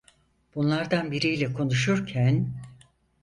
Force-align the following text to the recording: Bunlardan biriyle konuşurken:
Bunlardan 0.55 1.11
biriyle 1.11 1.53
konuşurken: 1.53 2.53